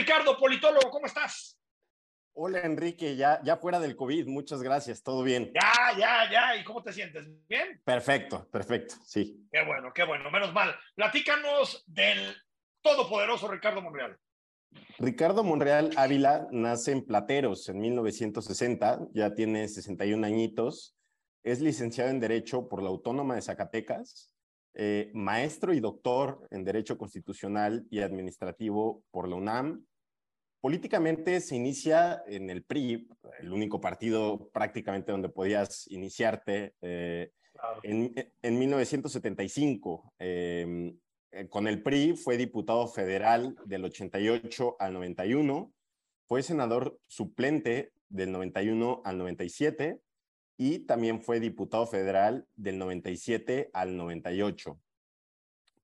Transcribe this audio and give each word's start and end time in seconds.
Ricardo, 0.00 0.34
politólogo, 0.38 0.90
¿cómo 0.90 1.04
estás? 1.04 1.60
Hola 2.32 2.60
Enrique, 2.60 3.16
ya, 3.16 3.38
ya 3.42 3.58
fuera 3.58 3.78
del 3.78 3.96
COVID, 3.96 4.28
muchas 4.28 4.62
gracias, 4.62 5.02
todo 5.02 5.22
bien. 5.22 5.52
Ya, 5.52 5.98
ya, 5.98 6.30
ya, 6.30 6.56
¿y 6.56 6.64
cómo 6.64 6.82
te 6.82 6.90
sientes? 6.90 7.28
¿Bien? 7.46 7.82
Perfecto, 7.84 8.48
perfecto, 8.50 8.94
sí. 9.04 9.46
Qué 9.52 9.62
bueno, 9.62 9.92
qué 9.92 10.04
bueno, 10.04 10.30
menos 10.30 10.54
mal. 10.54 10.74
Platícanos 10.94 11.84
del 11.86 12.34
todopoderoso 12.80 13.46
Ricardo 13.48 13.82
Monreal. 13.82 14.18
Ricardo 14.98 15.44
Monreal 15.44 15.90
Ávila 15.98 16.48
nace 16.50 16.92
en 16.92 17.04
Plateros 17.04 17.68
en 17.68 17.78
1960, 17.80 19.00
ya 19.12 19.34
tiene 19.34 19.68
61 19.68 20.26
añitos, 20.26 20.96
es 21.42 21.60
licenciado 21.60 22.08
en 22.08 22.20
Derecho 22.20 22.70
por 22.70 22.82
la 22.82 22.88
Autónoma 22.88 23.34
de 23.34 23.42
Zacatecas, 23.42 24.32
eh, 24.72 25.10
maestro 25.12 25.74
y 25.74 25.80
doctor 25.80 26.46
en 26.50 26.64
Derecho 26.64 26.96
Constitucional 26.96 27.86
y 27.90 28.00
Administrativo 28.00 29.02
por 29.10 29.28
la 29.28 29.34
UNAM, 29.34 29.84
Políticamente 30.60 31.40
se 31.40 31.56
inicia 31.56 32.22
en 32.26 32.50
el 32.50 32.62
PRI, 32.62 33.08
el 33.40 33.52
único 33.52 33.80
partido 33.80 34.50
prácticamente 34.52 35.10
donde 35.10 35.30
podías 35.30 35.86
iniciarte, 35.90 36.74
eh, 36.82 37.30
en, 37.82 38.14
en, 38.42 38.58
1975. 38.58 40.12
Em, 40.18 40.98
eh, 41.32 41.48
con 41.48 41.66
el 41.66 41.82
PRI 41.82 42.14
fue 42.14 42.36
diputado 42.36 42.86
federal 42.88 43.56
del 43.64 43.84
88 43.86 44.76
al 44.78 44.92
91, 44.92 45.72
fue 46.26 46.42
senador 46.42 47.00
suplente 47.06 47.92
del 48.10 48.30
91 48.30 49.00
al 49.04 49.16
97 49.16 50.00
y 50.58 50.80
también 50.80 51.22
fue 51.22 51.40
diputado 51.40 51.86
federal 51.86 52.46
del 52.54 52.76
97 52.76 53.70
al 53.72 53.96
98. 53.96 54.78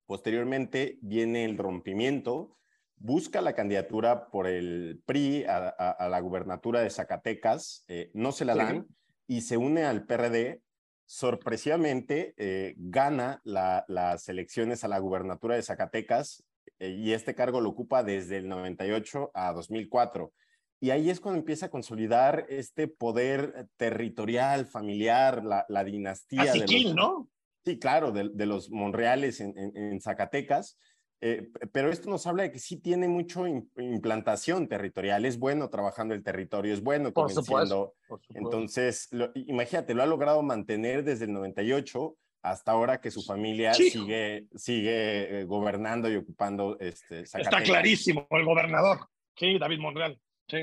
Posteriormente 0.04 0.98
viene 1.00 1.46
el 1.46 1.56
rompimiento 1.56 2.58
busca 2.98 3.40
la 3.40 3.54
candidatura 3.54 4.28
por 4.28 4.46
el 4.46 5.02
PRI 5.06 5.44
a, 5.44 6.08
la 6.08 6.20
gubernatura 6.20 6.80
de 6.80 6.90
Zacatecas, 6.90 7.84
eh, 7.88 8.10
no 8.14 8.32
se 8.32 8.44
la 8.44 8.54
dan 8.54 8.86
y 9.26 9.42
se 9.42 9.56
une 9.56 9.84
al 9.84 10.06
PRD. 10.06 10.62
Sorpresivamente 11.08 12.34
eh, 12.36 12.74
gana 12.78 13.40
las 13.44 14.28
elecciones 14.28 14.82
a 14.82 14.88
la 14.88 14.98
gubernatura 14.98 15.54
de 15.54 15.62
Zacatecas 15.62 16.42
eh, 16.80 16.90
y 16.90 17.12
este 17.12 17.34
cargo 17.34 17.60
lo 17.60 17.70
ocupa 17.70 18.02
desde 18.02 18.38
el 18.38 18.48
98 18.48 19.30
a 19.34 19.52
2004. 19.52 20.32
Y 20.80 20.90
ahí 20.90 21.08
es 21.08 21.20
cuando 21.20 21.38
empieza 21.38 21.66
a 21.66 21.70
consolidar 21.70 22.44
este 22.48 22.88
poder 22.88 23.68
territorial, 23.76 24.66
familiar, 24.66 25.42
la, 25.44 25.84
dinastía. 25.84 26.52
de 26.52 26.66
los, 26.66 26.94
¿no? 26.94 27.28
Sí, 27.64 27.78
claro, 27.78 28.12
de, 28.12 28.46
los 28.46 28.70
Monreales 28.70 29.40
en 29.40 30.00
Zacatecas 30.00 30.76
eh, 31.20 31.48
pero 31.72 31.90
esto 31.90 32.10
nos 32.10 32.26
habla 32.26 32.42
de 32.42 32.52
que 32.52 32.58
sí 32.58 32.76
tiene 32.76 33.08
mucho 33.08 33.46
implantación 33.46 34.68
territorial, 34.68 35.24
es 35.24 35.38
bueno 35.38 35.70
trabajando 35.70 36.14
el 36.14 36.22
territorio, 36.22 36.74
es 36.74 36.82
bueno 36.82 37.12
por 37.12 37.32
supuesto, 37.32 37.94
Entonces, 38.34 39.08
imagínate, 39.34 39.94
lo 39.94 40.02
ha 40.02 40.06
logrado 40.06 40.42
mantener 40.42 41.04
desde 41.04 41.24
el 41.24 41.32
98 41.32 42.16
hasta 42.42 42.72
ahora 42.72 43.00
que 43.00 43.10
su 43.10 43.22
familia 43.22 43.72
sigue, 43.74 44.46
sigue 44.54 45.40
eh, 45.40 45.44
gobernando 45.44 46.10
y 46.10 46.16
ocupando 46.16 46.78
este, 46.78 47.22
Está 47.22 47.62
clarísimo, 47.62 48.26
el 48.30 48.44
gobernador, 48.44 49.08
sí, 49.36 49.58
David 49.58 49.80
Monreal, 49.80 50.20
sí. 50.48 50.58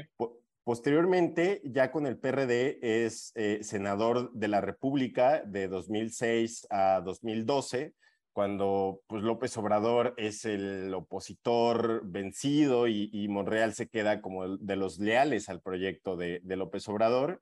Posteriormente, 0.64 1.62
ya 1.66 1.92
con 1.92 2.08
el 2.08 2.18
PRD, 2.18 2.80
es 2.82 3.34
eh, 3.36 3.60
senador 3.64 4.32
de 4.32 4.48
la 4.48 4.62
República 4.62 5.44
de 5.44 5.68
2006 5.68 6.68
a 6.70 7.02
2012 7.02 7.94
cuando 8.34 9.02
pues 9.08 9.24
López 9.24 9.56
Obrador 9.58 10.16
es 10.18 10.44
el 10.46 10.94
opositor 10.94 12.02
vencido 12.06 12.88
y, 12.88 13.28
Monreal 13.30 13.74
se 13.74 13.88
queda 13.88 14.22
como 14.22 14.58
de 14.58 14.76
los 14.76 15.00
leales 15.00 15.50
al 15.50 15.62
proyecto 15.62 16.18
de, 16.18 16.42
López 16.44 16.90
Obrador. 16.90 17.42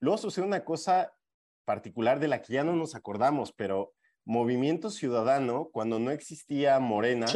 Luego 0.00 0.18
sucede 0.18 0.46
una 0.46 0.64
cosa 0.64 1.12
particular 1.64 2.20
de 2.20 2.28
la 2.28 2.40
que 2.40 2.54
ya 2.54 2.64
no 2.64 2.74
nos 2.74 2.94
acordamos, 2.94 3.52
pero 3.52 3.92
Movimiento 4.24 4.90
Ciudadano, 4.90 5.70
cuando 5.72 5.98
no 5.98 6.10
existía 6.10 6.78
Morena, 6.78 7.26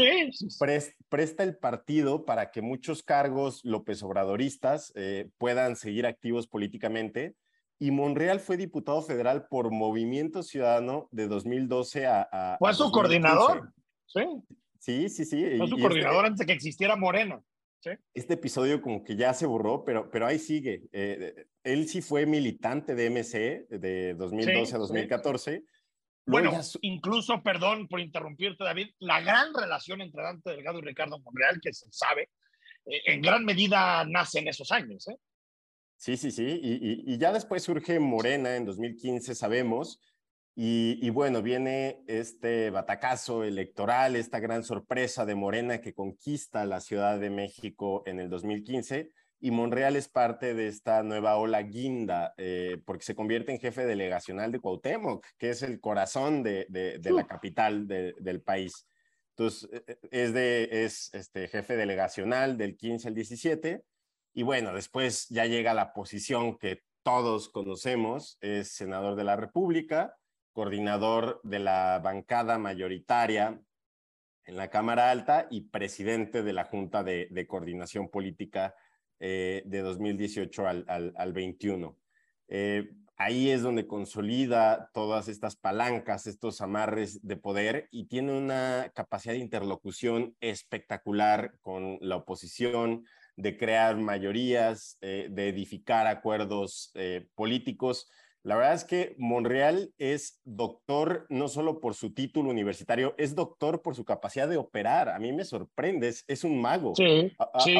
presta 1.08 1.42
el 1.42 1.56
partido 1.56 2.24
para 2.24 2.50
que 2.50 2.62
muchos 2.62 3.02
cargos 3.02 3.64
López 3.64 4.02
Obradoristas 4.02 4.92
eh, 4.94 5.28
puedan 5.38 5.76
seguir 5.76 6.06
activos 6.06 6.46
políticamente 6.46 7.34
y 7.82 7.90
Monreal 7.90 8.38
fue 8.38 8.56
diputado 8.56 9.02
federal 9.02 9.48
por 9.48 9.72
Movimiento 9.72 10.44
Ciudadano 10.44 11.08
de 11.10 11.26
2012 11.26 12.06
a... 12.06 12.56
¿Fue 12.60 12.72
su 12.74 12.92
coordinador? 12.92 13.72
Sí. 14.06 14.20
Sí, 14.78 15.08
sí, 15.08 15.24
sí. 15.24 15.58
Fue 15.58 15.66
su 15.66 15.80
coordinador 15.80 16.26
antes 16.26 16.38
de 16.38 16.46
que 16.46 16.52
existiera 16.52 16.94
Morena. 16.94 17.42
¿Sí? 17.80 17.90
Este 18.14 18.34
episodio 18.34 18.80
como 18.80 19.02
que 19.02 19.16
ya 19.16 19.34
se 19.34 19.46
borró, 19.46 19.82
pero, 19.84 20.08
pero 20.12 20.28
ahí 20.28 20.38
sigue. 20.38 20.84
Eh, 20.92 21.44
él 21.64 21.88
sí 21.88 22.02
fue 22.02 22.24
militante 22.24 22.94
de 22.94 23.10
MC 23.10 23.66
de 23.68 24.14
2012 24.14 24.76
a 24.76 24.78
2014. 24.78 25.64
Bueno, 26.24 26.52
incluso, 26.82 27.42
perdón 27.42 27.88
por 27.88 27.98
interrumpirte, 27.98 28.62
David, 28.62 28.90
la 29.00 29.20
gran 29.22 29.52
relación 29.52 30.02
entre 30.02 30.22
Dante 30.22 30.50
Delgado 30.50 30.78
y 30.78 30.82
Ricardo 30.82 31.18
Monreal, 31.18 31.60
que 31.60 31.72
se 31.72 31.90
sabe, 31.90 32.30
eh, 32.86 33.02
en 33.06 33.22
gran 33.22 33.44
medida 33.44 34.04
nace 34.04 34.38
en 34.38 34.46
esos 34.46 34.70
años. 34.70 35.08
¿eh? 35.08 35.16
Sí, 36.02 36.16
sí, 36.16 36.32
sí. 36.32 36.58
Y, 36.60 37.16
ya 37.16 37.32
después 37.32 37.62
surge 37.62 38.00
Morena 38.00 38.56
en 38.56 38.64
2015, 38.64 39.36
sabemos. 39.36 40.00
Y, 40.56 41.08
bueno, 41.10 41.42
viene 41.42 42.02
este 42.08 42.70
batacazo 42.70 43.44
electoral, 43.44 44.16
esta 44.16 44.40
gran 44.40 44.64
sorpresa 44.64 45.24
de 45.24 45.36
Morena 45.36 45.80
que 45.80 45.94
conquista 45.94 46.64
la 46.64 46.80
Ciudad 46.80 47.20
de 47.20 47.30
México 47.30 48.02
en 48.04 48.18
el 48.18 48.28
2015. 48.30 49.10
Y 49.38 49.52
Monreal 49.52 49.94
es 49.94 50.08
parte 50.08 50.54
de 50.54 50.66
esta 50.66 51.04
nueva 51.04 51.36
ola 51.36 51.62
guinda, 51.62 52.34
eh, 52.36 52.82
porque 52.84 53.04
se 53.04 53.14
convierte 53.14 53.52
en 53.52 53.60
jefe 53.60 53.86
delegacional 53.86 54.50
de 54.50 54.58
Cuauhtémoc, 54.58 55.24
que 55.38 55.50
es 55.50 55.62
el 55.62 55.78
corazón 55.78 56.42
de, 56.42 56.66
la 57.00 57.28
capital 57.28 57.86
del 57.86 58.42
país. 58.42 58.88
Entonces, 59.36 59.70
e, 59.72 59.84
e, 59.86 59.98
es, 60.10 60.34
de, 60.34 60.68
es 60.84 61.14
este, 61.14 61.46
jefe 61.46 61.76
delegacional 61.76 62.58
del 62.58 62.76
15 62.76 63.06
al 63.06 63.14
17 63.14 63.84
y 64.34 64.42
bueno, 64.42 64.72
después 64.74 65.28
ya 65.28 65.46
llega 65.46 65.74
la 65.74 65.92
posición 65.92 66.58
que 66.58 66.82
todos 67.02 67.48
conocemos, 67.48 68.38
es 68.40 68.72
senador 68.72 69.16
de 69.16 69.24
la 69.24 69.36
República, 69.36 70.16
coordinador 70.52 71.40
de 71.42 71.58
la 71.58 72.00
bancada 72.02 72.58
mayoritaria 72.58 73.60
en 74.44 74.56
la 74.56 74.70
Cámara 74.70 75.10
Alta 75.10 75.46
y 75.50 75.62
presidente 75.62 76.42
de 76.42 76.52
la 76.52 76.64
Junta 76.64 77.02
de, 77.02 77.46
Coordinación 77.48 78.08
Política 78.08 78.74
eh, 79.18 79.62
de 79.66 79.80
2018 79.80 80.66
al, 80.66 81.14
al, 81.16 81.32
21. 81.32 81.96
Eh, 82.48 82.90
ahí 83.16 83.50
es 83.50 83.62
donde 83.62 83.86
consolida 83.86 84.90
todas 84.92 85.28
estas 85.28 85.56
palancas, 85.56 86.26
estos 86.26 86.60
amarres 86.60 87.24
de 87.26 87.36
poder 87.36 87.88
y 87.90 88.06
tiene 88.06 88.36
una 88.36 88.90
capacidad 88.94 89.34
de 89.34 89.40
interlocución 89.40 90.36
espectacular 90.40 91.54
con 91.60 91.98
la 92.00 92.16
oposición, 92.16 93.04
de 93.36 93.56
crear 93.56 93.96
mayorías, 93.96 94.98
eh, 95.00 95.28
de 95.30 95.48
edificar 95.48 96.06
acuerdos 96.06 96.90
eh, 96.94 97.26
políticos. 97.34 98.10
La 98.44 98.56
verdad 98.56 98.74
es 98.74 98.84
que 98.84 99.14
Monreal 99.18 99.92
es 99.98 100.40
doctor 100.44 101.26
no 101.28 101.46
solo 101.46 101.80
por 101.80 101.94
su 101.94 102.12
título 102.12 102.50
universitario, 102.50 103.14
es 103.16 103.34
doctor 103.34 103.82
por 103.82 103.94
su 103.94 104.04
capacidad 104.04 104.48
de 104.48 104.56
operar. 104.56 105.08
A 105.08 105.18
mí 105.18 105.32
me 105.32 105.44
sorprende, 105.44 106.12
es, 106.26 106.44
un 106.44 106.60
mago. 106.60 106.94
Sí, 106.96 107.32
sí, 107.60 107.76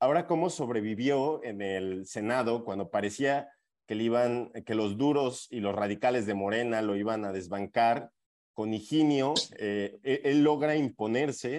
Ahora, 0.00 0.26
cómo 0.26 0.48
sobrevivió 0.48 1.44
en 1.44 1.60
el 1.60 2.06
Senado 2.06 2.64
cuando 2.64 2.90
parecía 2.90 3.50
que, 3.86 3.94
le 3.94 4.04
iban, 4.04 4.50
que 4.64 4.74
los 4.74 4.96
duros 4.96 5.46
y 5.50 5.60
los 5.60 5.74
radicales 5.74 6.24
de 6.26 6.34
Morena 6.34 6.80
lo 6.80 6.96
iban 6.96 7.24
a 7.26 7.32
desbancar, 7.32 8.10
con 8.54 8.72
Higinio, 8.72 9.34
eh, 9.58 9.98
él, 10.02 10.20
él 10.24 10.42
logra 10.42 10.76
imponerse 10.76 11.58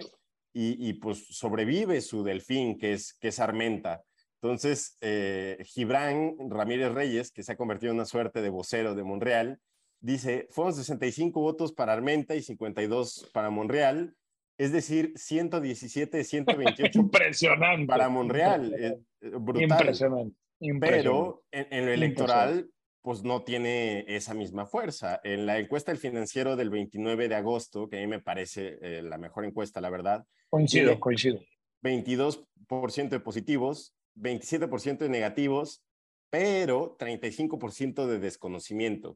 y, 0.60 0.94
pues 0.94 1.28
sobrevive 1.30 2.02
su 2.02 2.24
delfín, 2.24 2.78
que 2.78 2.94
es, 2.94 3.14
que 3.14 3.28
es 3.28 3.40
Armenta. 3.40 4.02
Entonces, 4.42 4.98
eh, 5.02 5.58
Gibran 5.66 6.36
Ramírez 6.50 6.92
Reyes, 6.92 7.32
que 7.32 7.44
se 7.44 7.52
ha 7.52 7.58
convertido 7.58 7.92
en 7.92 7.98
una 7.98 8.06
suerte 8.06 8.42
de 8.42 8.50
vocero 8.50 8.96
de 8.96 9.04
Monreal, 9.04 9.60
dice, 10.00 10.48
fueron 10.50 10.74
65 10.74 11.40
votos 11.40 11.74
para 11.74 11.94
Armenta 11.94 12.36
y 12.36 12.42
52 12.42 13.30
para 13.34 13.50
Monreal, 13.50 14.16
es 14.58 14.72
decir, 14.72 15.14
117 15.16 16.24
128 16.24 17.00
Impresionante. 17.00 17.86
para 17.86 18.10
Monreal. 18.10 18.74
Eh, 18.74 18.98
brutal. 19.22 19.80
Impresionante. 19.80 20.36
Pero 20.80 21.44
en, 21.52 21.86
lo 21.86 21.92
electoral, 21.92 22.68
pues 23.08 23.24
no 23.24 23.42
tiene 23.44 24.04
esa 24.06 24.34
misma 24.34 24.66
fuerza. 24.66 25.22
En 25.24 25.46
la 25.46 25.60
encuesta 25.60 25.94
del 25.94 25.98
financiero 25.98 26.58
del 26.58 26.70
29 26.70 27.30
de 27.30 27.36
agosto, 27.36 27.88
que 27.88 27.96
a 27.96 28.02
mí 28.02 28.08
me 28.08 28.20
parece 28.20 28.80
eh, 28.82 29.02
la 29.02 29.18
mejor 29.18 29.46
encuesta, 29.46 29.80
la 29.80 29.90
verdad, 29.90 30.26
Coincido, 30.50 31.00
coincido. 31.00 31.40
22% 31.84 33.08
de 33.08 33.20
positivos, 33.22 33.96
27% 34.18 34.98
de 34.98 35.08
negativos, 35.08 35.86
pero 36.30 36.98
35% 36.98 38.08
de 38.08 38.20
desconocimiento. 38.20 39.16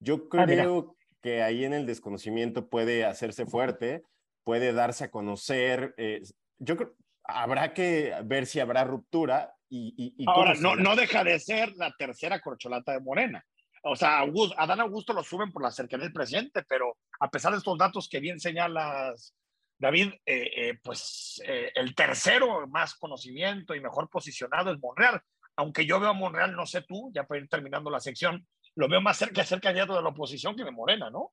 Yo 0.00 0.28
ah, 0.32 0.44
creo 0.44 0.94
que 1.22 1.42
ahí 1.42 1.64
en 1.64 1.72
el 1.72 1.86
desconocimiento 1.86 2.68
puede 2.68 3.06
hacerse 3.06 3.46
fuerte, 3.46 4.02
puede 4.44 4.74
darse 4.74 5.04
a 5.04 5.10
conocer. 5.10 5.94
Eh, 5.96 6.20
yo 6.58 6.76
creo, 6.76 6.94
habrá 7.24 7.72
que 7.72 8.12
ver 8.22 8.44
si 8.44 8.60
habrá 8.60 8.84
ruptura 8.84 9.54
y... 9.70 10.14
y, 10.18 10.24
Ahora, 10.26 10.54
no, 10.54 10.76
no 10.76 10.96
deja 10.96 11.24
de 11.24 11.38
ser 11.38 11.72
la 11.76 11.92
tercera 11.96 12.40
corcholata 12.40 12.92
de 12.92 13.00
Morena. 13.00 13.44
O 13.82 13.96
sea, 13.96 14.18
Augusto, 14.18 14.54
Adán 14.58 14.80
Augusto 14.80 15.12
lo 15.12 15.22
suben 15.22 15.50
por 15.50 15.62
la 15.62 15.70
cercanía 15.70 16.04
del 16.04 16.12
presidente, 16.12 16.62
pero 16.68 16.98
a 17.18 17.30
pesar 17.30 17.52
de 17.52 17.58
estos 17.58 17.78
datos 17.78 18.08
que 18.08 18.20
bien 18.20 18.38
señalas, 18.38 19.34
David, 19.78 20.12
eh, 20.26 20.50
eh, 20.56 20.78
pues 20.82 21.40
eh, 21.46 21.70
el 21.74 21.94
tercero 21.94 22.66
más 22.68 22.94
conocimiento 22.94 23.74
y 23.74 23.80
mejor 23.80 24.10
posicionado 24.10 24.72
es 24.72 24.78
Monreal. 24.78 25.20
Aunque 25.56 25.86
yo 25.86 25.98
veo 25.98 26.10
a 26.10 26.14
Monreal, 26.14 26.54
no 26.54 26.66
sé 26.66 26.82
tú, 26.82 27.10
ya 27.14 27.24
para 27.24 27.40
ir 27.40 27.48
terminando 27.48 27.90
la 27.90 28.00
sección, 28.00 28.46
lo 28.76 28.88
veo 28.88 29.00
más 29.00 29.16
cerca 29.16 29.40
de 29.40 29.46
ser 29.46 29.60
candidato 29.60 29.96
de 29.96 30.02
la 30.02 30.10
oposición 30.10 30.54
que 30.54 30.64
de 30.64 30.70
Morena, 30.70 31.10
¿no? 31.10 31.32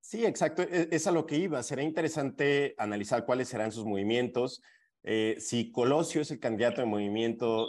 Sí, 0.00 0.26
exacto. 0.26 0.62
E, 0.62 0.88
es 0.90 1.06
a 1.06 1.12
lo 1.12 1.24
que 1.24 1.36
iba. 1.36 1.62
Será 1.62 1.82
interesante 1.82 2.74
analizar 2.76 3.24
cuáles 3.24 3.48
serán 3.48 3.70
sus 3.70 3.84
movimientos. 3.84 4.60
Si 5.38 5.70
Colosio 5.70 6.22
es 6.22 6.30
el 6.30 6.40
candidato 6.40 6.80
de 6.80 6.86
movimiento 6.86 7.68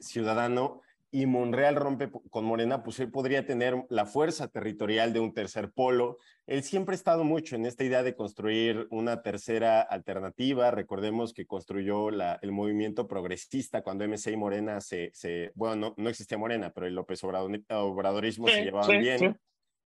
ciudadano, 0.00 0.82
y 1.16 1.24
Monreal 1.24 1.76
rompe 1.76 2.10
con 2.28 2.44
Morena, 2.44 2.82
pues 2.82 3.00
él 3.00 3.10
podría 3.10 3.46
tener 3.46 3.86
la 3.88 4.04
fuerza 4.04 4.48
territorial 4.48 5.14
de 5.14 5.20
un 5.20 5.32
tercer 5.32 5.70
polo. 5.70 6.18
Él 6.46 6.62
siempre 6.62 6.92
ha 6.92 6.96
estado 6.96 7.24
mucho 7.24 7.56
en 7.56 7.64
esta 7.64 7.84
idea 7.84 8.02
de 8.02 8.14
construir 8.14 8.86
una 8.90 9.22
tercera 9.22 9.80
alternativa. 9.80 10.70
Recordemos 10.70 11.32
que 11.32 11.46
construyó 11.46 12.10
la, 12.10 12.38
el 12.42 12.52
movimiento 12.52 13.08
progresista 13.08 13.82
cuando 13.82 14.06
MC 14.06 14.32
y 14.32 14.36
Morena 14.36 14.80
se, 14.82 15.10
se 15.14 15.52
bueno, 15.54 15.94
no, 15.96 16.08
existía 16.10 16.36
Morena, 16.36 16.72
pero 16.74 16.86
el 16.86 16.94
López 16.94 17.22
Obradorismo 17.24 18.48
se 18.48 18.64
llevaban 18.64 19.00
bien. 19.00 19.40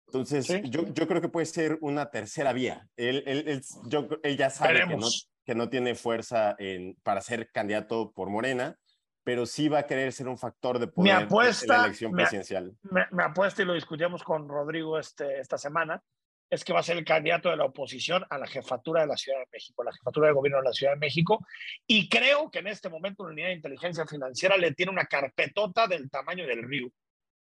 Entonces, 0.07 0.47
yo, 0.69 0.85
yo, 0.93 1.07
creo 1.07 1.21
que 1.21 1.29
puede 1.29 1.47
ser 1.47 1.79
una 1.81 2.11
tercera 2.11 2.53
vía. 2.53 2.87
Él, 2.95 3.23
él, 3.25 3.63
yo, 3.87 4.07
él 4.21 4.37
ya 4.37 4.51
sabe 4.51 4.85
que 4.87 4.95
no, 4.95 5.07
que 5.45 5.55
no, 5.55 5.69
tiene 5.69 5.95
fuerza 5.95 6.55
en, 6.59 6.95
para 7.03 7.21
ser 7.21 7.51
candidato 7.51 8.11
por 8.11 8.29
Morena 8.29 8.77
pero 9.25 9.47
sí 9.47 9.67
va 9.69 9.79
a 9.79 9.87
querer 9.87 10.13
ser 10.13 10.27
un 10.27 10.37
factor 10.37 10.77
de 10.77 10.87
poder 10.87 11.13
apuesta, 11.13 11.63
en 11.63 11.79
la 11.81 11.85
elección 11.87 12.11
presidencial. 12.11 12.77
Me, 12.83 13.07
me, 13.09 13.23
apuesta, 13.23 13.63
y 13.63 13.65
lo 13.65 13.73
discutíamos 13.73 14.23
con 14.23 14.47
Rodrigo 14.47 14.99
este, 14.99 15.39
esta 15.39 15.57
semana, 15.57 15.99
es 16.47 16.63
que 16.63 16.73
va 16.73 16.79
a 16.79 16.83
ser 16.83 16.97
el 16.97 17.05
candidato 17.05 17.49
de 17.49 17.57
la 17.57 17.65
oposición 17.65 18.23
a 18.29 18.37
la 18.37 18.45
jefatura 18.45 19.01
de 19.01 19.07
la 19.07 19.17
Ciudad 19.17 19.39
de 19.39 19.47
México, 19.51 19.83
la 19.83 19.93
jefatura 19.93 20.27
de 20.27 20.33
gobierno 20.33 20.59
de 20.59 20.65
la 20.65 20.73
Ciudad 20.73 20.93
de 20.93 20.99
México. 20.99 21.45
Y 21.87 22.07
creo 22.07 22.51
que 22.51 22.59
en 22.59 22.67
este 22.67 22.87
momento 22.87 23.23
la 23.23 23.31
unidad 23.31 23.47
de 23.47 23.53
inteligencia 23.53 24.05
financiera 24.05 24.57
le 24.57 24.73
tiene 24.73 24.91
una 24.91 25.05
carpetota 25.05 25.87
del 25.87 26.09
tamaño 26.09 26.45
del 26.45 26.61
río. 26.61 26.89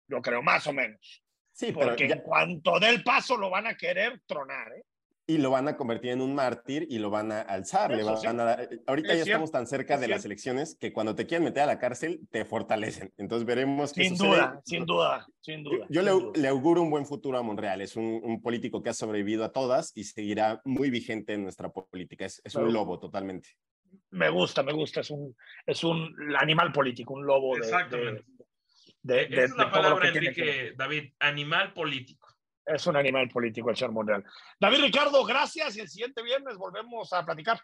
Lo 0.07 0.23
creo, 0.23 0.41
más 0.41 0.67
o 0.69 0.73
menos. 0.73 1.23
Sí, 1.53 1.73
Porque 1.73 2.05
en 2.05 2.21
cuanto 2.21 2.79
del 2.79 3.03
paso 3.03 3.37
lo 3.37 3.51
van 3.51 3.67
a 3.67 3.77
querer 3.77 4.23
tronar. 4.25 4.73
¿eh? 4.73 4.85
Y 5.27 5.39
lo 5.39 5.51
van 5.51 5.69
a 5.69 5.77
convertir 5.77 6.11
en 6.11 6.21
un 6.21 6.35
mártir 6.35 6.87
y 6.91 6.99
lo 6.99 7.11
van 7.11 7.31
a 7.31 7.41
alzar. 7.43 7.91
Le 7.95 8.03
van 8.03 8.41
a 8.41 8.59
ahorita 8.87 9.15
ya 9.15 9.23
estamos 9.23 9.53
tan 9.53 9.67
cerca 9.67 9.97
de 9.99 10.09
las 10.09 10.25
elecciones 10.25 10.77
que 10.79 10.93
cuando 10.93 11.15
te 11.15 11.27
quieren 11.27 11.45
meter 11.45 11.63
a 11.63 11.67
la 11.67 11.79
cárcel 11.79 12.21
te 12.31 12.45
fortalecen. 12.45 13.13
Entonces 13.19 13.47
veremos 13.47 13.93
qué 13.93 14.05
sin 14.05 14.17
Duda, 14.17 14.61
sin 14.65 14.85
duda, 14.85 15.27
sin 15.41 15.63
duda. 15.63 15.87
Yo, 15.89 16.03
le, 16.03 16.49
auguro 16.49 16.83
un 16.83 16.91
buen 16.91 17.07
futuro 17.07 17.39
a 17.39 17.43
Monreal. 17.43 17.81
Es 17.81 17.97
un, 17.97 18.41
político 18.43 18.83
que 18.83 18.91
ha 18.91 18.95
sobrevivido 18.95 19.45
a 19.45 19.53
todas 19.53 19.93
y 19.95 20.05
seguirá 20.05 20.61
muy 20.65 20.91
vigente 20.91 21.35
en 21.35 21.43
nuestra 21.45 21.71
política. 21.71 22.25
Es, 22.25 22.55
un 22.55 22.73
lobo 22.73 22.99
totalmente. 22.99 23.51
Me 24.11 24.29
gusta, 24.29 24.63
me 24.63 24.73
gusta. 24.73 25.01
Es 25.01 25.11
un, 25.11 25.37
es 25.67 25.85
un 25.85 26.15
animal 26.37 26.73
político, 26.73 27.15
un 27.15 27.27
lobo. 27.27 27.57
Exactamente. 27.57 28.25
De, 29.03 29.27
de, 29.27 29.45
es 29.45 29.57
la 29.57 29.71
palabra, 29.71 30.09
Enrique, 30.09 30.75
David, 30.77 31.13
animal 31.19 31.73
político 31.73 32.32
es 32.67 32.87
un 32.87 32.97
animal 32.97 33.29
político 33.29 33.71
el 33.71 33.93
Monreal. 33.93 34.25
David 34.61 34.83
Ricardo, 34.83 35.25
gracias 35.25 35.77
y 35.77 35.81
el 35.81 35.89
siguiente 35.89 36.23
viernes 36.23 36.57
volvemos 36.57 37.13
a 37.13 37.25
platicar. 37.25 37.61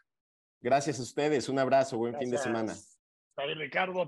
Gracias 0.60 0.98
a 0.98 1.02
ustedes, 1.02 1.48
un 1.48 1.58
abrazo, 1.58 1.98
buen 1.98 2.16
fin 2.18 2.30
de 2.30 2.38
semana. 2.38 2.74
David 3.36 3.58
Ricardo. 3.58 4.04